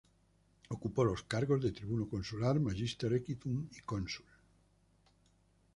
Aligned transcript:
Ocupó 0.69 1.05
los 1.05 1.21
cargos 1.21 1.61
de 1.61 1.71
tribuno 1.71 2.09
consular, 2.09 2.59
"magister 2.59 3.13
equitum" 3.13 3.67
y 3.77 3.81
cónsul. 3.81 4.25